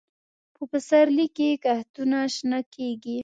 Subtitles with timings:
[0.55, 3.17] په پسرلي کې کښتونه شنه کېږي.